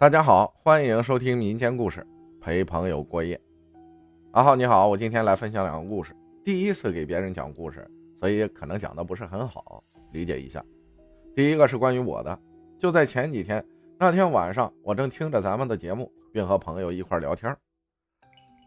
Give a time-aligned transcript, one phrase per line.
[0.00, 2.06] 大家好，欢迎收听民间故事，
[2.40, 3.38] 陪朋友过夜。
[4.30, 6.16] 阿浩你好，我今天来分享两个故事。
[6.42, 7.86] 第一次给别人讲故事，
[8.18, 10.64] 所以可能讲的不是很好，理解一下。
[11.36, 12.40] 第一个是关于我的，
[12.78, 13.62] 就在前几天
[13.98, 17.54] 那天晚上，我正听着咱们的节目，并和朋友一块聊天。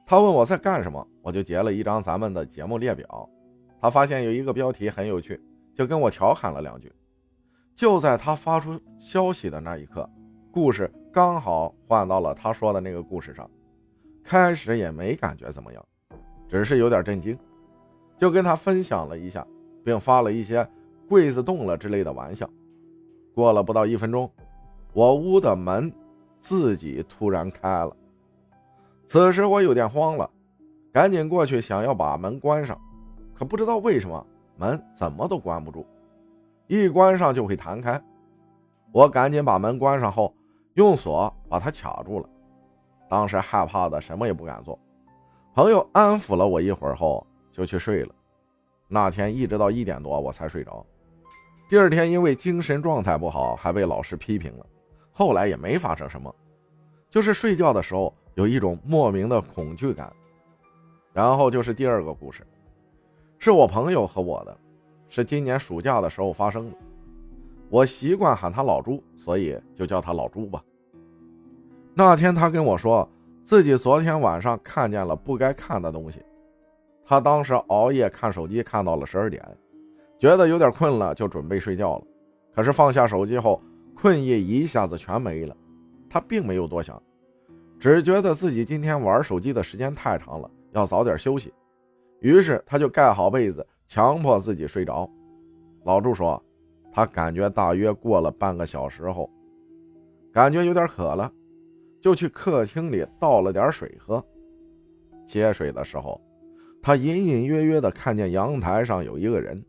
[0.06, 3.28] 他问我在干什么，我就截了一张咱们的节目列表。
[3.82, 5.42] 他发现有一个标题很有趣，
[5.74, 6.94] 就跟我调侃了两句。
[7.74, 10.08] 就在他发出消息的那一刻，
[10.54, 10.88] 故事。
[11.12, 13.50] 刚好换到了他说的那个故事上，
[14.24, 15.84] 开始也没感觉怎么样，
[16.48, 17.36] 只是有点震惊，
[18.18, 19.46] 就跟他分享了一下，
[19.84, 20.68] 并发了一些
[21.10, 22.48] 柜子动了之类的玩笑。
[23.34, 24.30] 过了不到一分钟，
[24.94, 25.92] 我屋的门
[26.40, 27.96] 自己突然开了，
[29.08, 30.30] 此时我有点慌了，
[30.92, 32.80] 赶紧过去想要把门关上，
[33.34, 34.24] 可不知道为什么
[34.58, 35.84] 门怎么都关不住，
[36.68, 38.00] 一关上就会弹开。
[38.92, 40.32] 我赶紧把门关上后。
[40.76, 42.28] 用锁把他卡住了，
[43.10, 44.78] 当时害怕的什么也不敢做。
[45.54, 48.16] 朋友安抚了我一会儿后，就去睡了。
[48.88, 50.86] 那天一直到一点多我才睡着。
[51.70, 54.66] 第二天因为精神状态不好，还被老师批评了。
[55.12, 56.34] 后来也没发生什么，
[57.10, 60.12] 就是睡觉的时候有一种莫名的恐惧感。
[61.12, 62.46] 然后就是第二个故事，
[63.38, 64.58] 是我朋友和我的，
[65.08, 66.78] 是今年暑假的时候发生的。
[67.74, 70.64] 我习惯喊他老朱，所以就叫他老朱吧。
[71.96, 73.10] 那天他跟我说，
[73.44, 76.22] 自己昨天晚上看见了不该看的东西。
[77.04, 79.44] 他当时熬夜看手机，看到了十二点，
[80.20, 82.04] 觉得有点困了，就准备睡觉了。
[82.54, 83.60] 可是放下手机后，
[83.96, 85.58] 困意一下子全没了。
[86.08, 87.02] 他并没有多想，
[87.80, 91.52] 只觉得自己今天玩手机的时间太长了，要早点休息。
[92.20, 95.10] 于是他就盖好被子，强迫自己睡着。
[95.86, 96.40] 老朱说。
[96.96, 99.28] 他感觉大约过了半个小时后，
[100.32, 101.32] 感觉有点渴了，
[102.00, 104.24] 就去客厅里倒了点水喝。
[105.26, 106.22] 接水的时候，
[106.84, 109.66] 他隐隐约约的看见阳台上有一个人，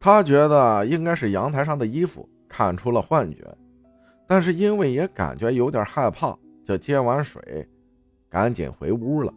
[0.00, 3.56] 他觉得应该是阳台上的衣服看出了幻觉，
[4.26, 7.68] 但是因为也感觉有点害怕，就接完水，
[8.28, 9.32] 赶紧回屋了。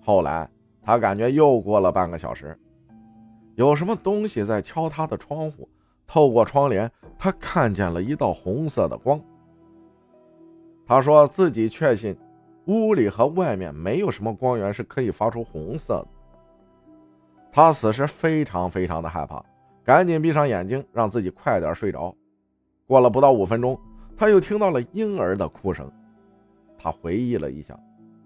[0.00, 0.48] 后来
[0.80, 2.58] 他感觉又过了半个小时，
[3.56, 5.68] 有什么东西在敲他的窗户。
[6.08, 9.20] 透过窗帘，他看见了一道红色的光。
[10.86, 12.16] 他说自己确信，
[12.64, 16.08] 屋里和外面没有什么光源是可以发出红色的。
[17.52, 19.44] 他此时非常非常的害怕，
[19.84, 22.14] 赶紧闭上眼睛，让自己快点睡着。
[22.86, 23.78] 过了不到五分钟，
[24.16, 25.90] 他又听到了婴儿的哭声。
[26.78, 27.78] 他回忆了一下，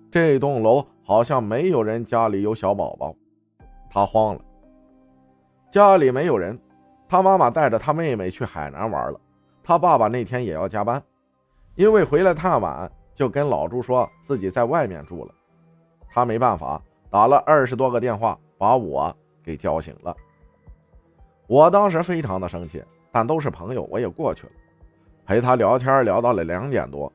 [0.09, 3.13] 这栋楼好像没有人家里有小宝宝。
[3.91, 4.41] 他慌了，
[5.69, 6.57] 家里没有人。
[7.13, 9.21] 他妈妈带着他妹妹去海南玩了，
[9.63, 11.03] 他爸爸那天也要加班，
[11.75, 15.35] 因为回来太晚，就跟老朱说自己在外面住了。
[16.09, 16.81] 他没办法，
[17.11, 19.15] 打了二十多个电话，把我
[19.45, 20.17] 给叫醒了。
[21.47, 24.53] 我当时非常的生气，但都是朋友，我也过去了，
[25.27, 27.13] 陪他聊天聊到了两点多，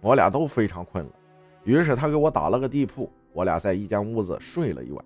[0.00, 1.10] 我俩都非常困了，
[1.64, 5.04] 于是他给我打了个地铺，我俩在一间屋子睡了一晚。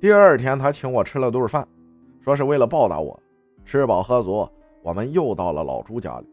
[0.00, 1.68] 第二天，他请我吃了顿饭。
[2.26, 3.16] 说是为了报答我，
[3.64, 4.48] 吃饱喝足，
[4.82, 6.26] 我们又到了老朱家里。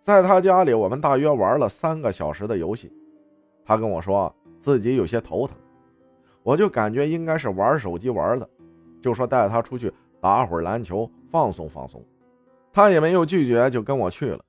[0.00, 2.92] 在他家里，我们大约玩了三个小时的游戏。
[3.64, 5.56] 他跟我说自己有些头疼，
[6.44, 8.48] 我就感觉应该是玩手机玩的，
[9.02, 12.00] 就说带他出去打会儿篮球放松放松。
[12.72, 14.40] 他也没有拒绝，就跟我去了。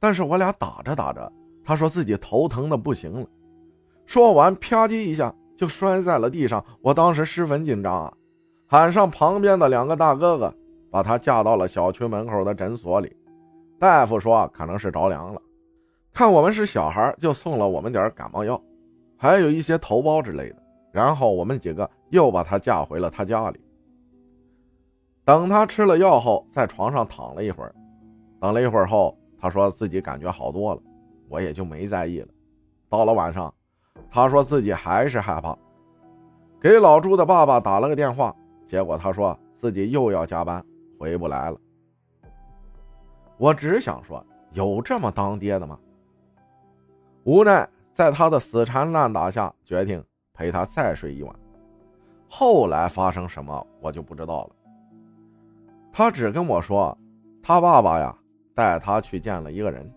[0.00, 1.30] 但是我俩打着打着，
[1.62, 3.26] 他说自己头疼的不行了，
[4.06, 6.64] 说完啪叽一下就摔在了地上。
[6.80, 8.14] 我当时十分紧张啊。
[8.72, 10.54] 喊上旁边的两个大哥哥，
[10.90, 13.14] 把他架到了小区门口的诊所里。
[13.78, 15.42] 大夫说可能是着凉了，
[16.10, 18.58] 看我们是小孩，就送了我们点感冒药，
[19.18, 20.56] 还有一些头孢之类的。
[20.90, 23.60] 然后我们几个又把他架回了他家里。
[25.22, 27.74] 等他吃了药后，在床上躺了一会儿。
[28.40, 30.80] 等了一会儿后，他说自己感觉好多了，
[31.28, 32.28] 我也就没在意了。
[32.88, 33.52] 到了晚上，
[34.10, 35.54] 他说自己还是害怕，
[36.58, 38.34] 给老朱的爸爸打了个电话。
[38.66, 40.64] 结果他说自己又要加班，
[40.98, 41.58] 回不来了。
[43.36, 45.78] 我只想说，有这么当爹的吗？
[47.24, 51.34] 无奈在他的死缠烂打下，决定陪他再睡一晚。
[52.28, 54.50] 后来发生什么，我就不知道了。
[55.92, 56.96] 他只跟我说，
[57.42, 58.16] 他爸爸呀
[58.54, 59.92] 带他去见了一个人，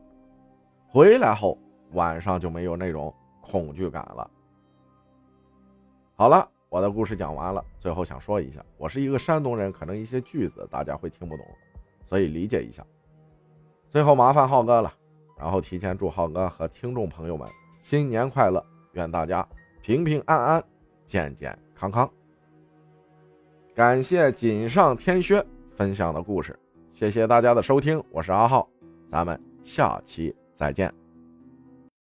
[0.88, 1.58] 回来后
[1.92, 4.30] 晚上就没有那种恐惧感了。
[6.16, 6.50] 好了。
[6.76, 11.46] 我的故事讲完了，最后想说一下，我是一个山东人，可能一些句子大家会听不懂，
[12.06, 12.86] 所以理解一下。
[13.90, 14.94] 最后麻烦浩哥了，
[15.40, 17.48] 然后提前祝浩哥和听众朋友们
[17.80, 18.62] 新年快乐，
[18.92, 19.48] 愿大家
[19.82, 20.62] 平平安安、
[21.06, 22.12] 健健康康。
[23.74, 25.42] 感谢锦上添薛
[25.78, 26.60] 分享的故事，
[26.92, 28.68] 谢谢大家的收听，我是阿浩，
[29.10, 31.05] 咱们下期再见。